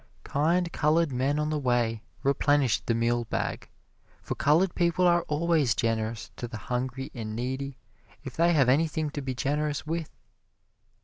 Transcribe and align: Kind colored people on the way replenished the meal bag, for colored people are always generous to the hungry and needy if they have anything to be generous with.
Kind 0.23 0.73
colored 0.73 1.11
people 1.11 1.39
on 1.39 1.51
the 1.51 1.59
way 1.59 2.01
replenished 2.23 2.87
the 2.87 2.95
meal 2.95 3.25
bag, 3.25 3.69
for 4.23 4.33
colored 4.33 4.73
people 4.73 5.05
are 5.05 5.21
always 5.27 5.75
generous 5.75 6.31
to 6.37 6.47
the 6.47 6.57
hungry 6.57 7.11
and 7.13 7.35
needy 7.35 7.77
if 8.23 8.35
they 8.35 8.51
have 8.53 8.67
anything 8.67 9.11
to 9.11 9.21
be 9.21 9.35
generous 9.35 9.85
with. 9.85 10.09